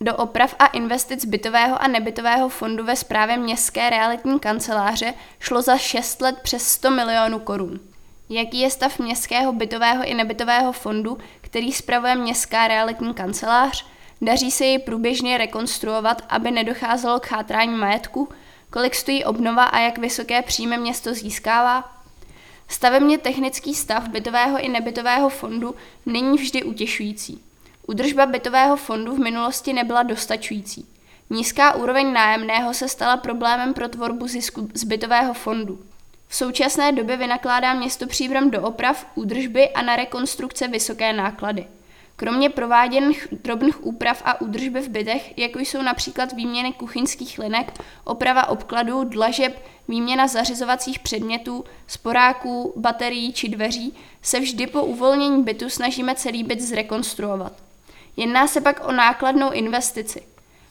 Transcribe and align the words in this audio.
do 0.00 0.16
oprav 0.16 0.54
a 0.58 0.66
investic 0.66 1.24
bytového 1.24 1.82
a 1.82 1.88
nebytového 1.88 2.48
fondu 2.48 2.84
ve 2.84 2.96
správě 2.96 3.36
městské 3.36 3.90
realitní 3.90 4.40
kanceláře 4.40 5.14
šlo 5.40 5.62
za 5.62 5.76
6 5.76 6.20
let 6.20 6.38
přes 6.42 6.68
100 6.68 6.90
milionů 6.90 7.38
korun. 7.38 7.80
Jaký 8.28 8.60
je 8.60 8.70
stav 8.70 8.98
městského 8.98 9.52
bytového 9.52 10.04
i 10.04 10.14
nebytového 10.14 10.72
fondu, 10.72 11.18
který 11.40 11.72
spravuje 11.72 12.14
městská 12.14 12.68
realitní 12.68 13.14
kancelář? 13.14 13.86
Daří 14.20 14.50
se 14.50 14.64
jej 14.64 14.78
průběžně 14.78 15.38
rekonstruovat, 15.38 16.22
aby 16.28 16.50
nedocházelo 16.50 17.20
k 17.20 17.26
chátrání 17.26 17.74
majetku? 17.76 18.28
Kolik 18.70 18.94
stojí 18.94 19.24
obnova 19.24 19.64
a 19.64 19.78
jak 19.78 19.98
vysoké 19.98 20.42
příjmy 20.42 20.78
město 20.78 21.14
získává? 21.14 21.92
Stavebně 22.68 23.18
technický 23.18 23.74
stav 23.74 24.08
bytového 24.08 24.58
i 24.58 24.68
nebytového 24.68 25.28
fondu 25.28 25.74
není 26.06 26.38
vždy 26.38 26.62
utěšující. 26.62 27.49
Udržba 27.90 28.26
bytového 28.26 28.76
fondu 28.76 29.14
v 29.14 29.18
minulosti 29.18 29.72
nebyla 29.72 30.02
dostačující. 30.02 30.86
Nízká 31.30 31.74
úroveň 31.74 32.12
nájemného 32.12 32.74
se 32.74 32.88
stala 32.88 33.16
problémem 33.16 33.74
pro 33.74 33.88
tvorbu 33.88 34.28
zisku 34.28 34.68
z 34.74 34.84
bytového 34.84 35.34
fondu. 35.34 35.78
V 36.28 36.36
současné 36.36 36.92
době 36.92 37.16
vynakládá 37.16 37.74
město 37.74 38.06
Příbram 38.06 38.50
do 38.50 38.62
oprav, 38.62 39.06
údržby 39.14 39.70
a 39.70 39.82
na 39.82 39.96
rekonstrukce 39.96 40.68
vysoké 40.68 41.12
náklady. 41.12 41.66
Kromě 42.16 42.50
prováděných 42.50 43.28
drobných 43.44 43.86
úprav 43.86 44.22
a 44.24 44.40
údržby 44.40 44.80
v 44.80 44.88
bytech, 44.88 45.38
jako 45.38 45.58
jsou 45.58 45.82
například 45.82 46.32
výměny 46.32 46.72
kuchyňských 46.72 47.38
linek, 47.38 47.72
oprava 48.04 48.48
obkladů, 48.48 49.04
dlažeb, 49.04 49.66
výměna 49.88 50.26
zařizovacích 50.26 50.98
předmětů, 50.98 51.64
sporáků, 51.86 52.72
baterií 52.76 53.32
či 53.32 53.48
dveří, 53.48 53.94
se 54.22 54.40
vždy 54.40 54.66
po 54.66 54.82
uvolnění 54.82 55.42
bytu 55.42 55.68
snažíme 55.68 56.14
celý 56.14 56.44
byt 56.44 56.60
zrekonstruovat. 56.60 57.69
Jedná 58.16 58.46
se 58.46 58.60
pak 58.60 58.88
o 58.88 58.92
nákladnou 58.92 59.50
investici. 59.50 60.22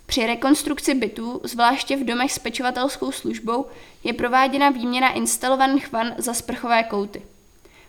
Při 0.05 0.27
rekonstrukci 0.27 0.93
bytů, 0.93 1.41
zvláště 1.43 1.97
v 1.97 2.03
domech 2.03 2.31
s 2.31 2.39
pečovatelskou 2.39 3.11
službou, 3.11 3.65
je 4.03 4.13
prováděna 4.13 4.69
výměna 4.69 5.09
instalovaných 5.09 5.91
van 5.91 6.15
za 6.17 6.33
sprchové 6.33 6.83
kouty. 6.83 7.21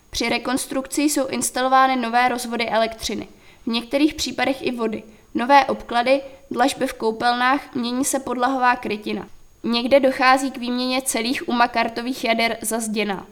Při 0.09 0.29
rekonstrukci 0.29 1.01
jsou 1.01 1.27
instalovány 1.27 1.95
nové 1.95 2.29
rozvody 2.29 2.69
elektřiny, 2.69 3.27
v 3.63 3.67
některých 3.67 4.13
případech 4.13 4.61
i 4.61 4.71
vody, 4.71 5.03
nové 5.33 5.65
obklady, 5.65 6.21
dlažby 6.51 6.87
v 6.87 6.93
koupelnách, 6.93 7.75
mění 7.75 8.05
se 8.05 8.19
podlahová 8.19 8.75
krytina. 8.75 9.27
Někde 9.63 9.99
dochází 9.99 10.51
k 10.51 10.57
výměně 10.57 11.01
celých 11.01 11.49
umakartových 11.49 12.23
jader 12.23 12.57
za 12.61 12.79
zděná. 12.79 13.25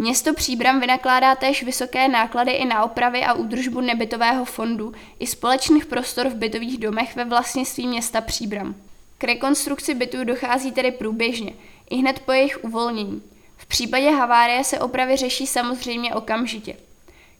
Město 0.00 0.34
Příbram 0.34 0.80
vynakládá 0.80 1.34
též 1.34 1.62
vysoké 1.62 2.08
náklady 2.08 2.52
i 2.52 2.64
na 2.64 2.84
opravy 2.84 3.24
a 3.24 3.32
údržbu 3.32 3.80
nebytového 3.80 4.44
fondu 4.44 4.92
i 5.18 5.26
společných 5.26 5.86
prostor 5.86 6.28
v 6.28 6.34
bytových 6.34 6.78
domech 6.78 7.16
ve 7.16 7.24
vlastnictví 7.24 7.86
města 7.86 8.20
Příbram. 8.20 8.74
K 9.18 9.24
rekonstrukci 9.24 9.94
bytů 9.94 10.24
dochází 10.24 10.72
tedy 10.72 10.90
průběžně, 10.90 11.52
i 11.90 11.96
hned 11.96 12.20
po 12.20 12.32
jejich 12.32 12.64
uvolnění. 12.64 13.22
V 13.56 13.66
případě 13.66 14.10
havárie 14.10 14.64
se 14.64 14.78
opravy 14.80 15.16
řeší 15.16 15.46
samozřejmě 15.46 16.14
okamžitě. 16.14 16.76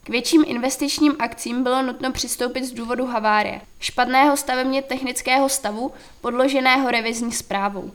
K 0.03 0.09
větším 0.09 0.43
investičním 0.47 1.15
akcím 1.19 1.63
bylo 1.63 1.81
nutno 1.81 2.11
přistoupit 2.11 2.63
z 2.63 2.71
důvodu 2.71 3.05
havárie, 3.05 3.61
špatného 3.79 4.37
stavebně 4.37 4.81
technického 4.81 5.49
stavu, 5.49 5.91
podloženého 6.21 6.91
revizní 6.91 7.31
zprávou. 7.31 7.91